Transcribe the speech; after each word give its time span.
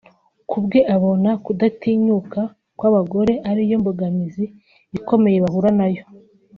Kubwe 0.49 0.79
abona 0.95 1.29
kudatinyuka 1.45 2.41
kw’abagore 2.77 3.33
ariyo 3.49 3.75
mbogamizi 3.81 4.45
ikomeye 4.97 5.37
bahura 5.43 5.69
nayo 5.79 6.03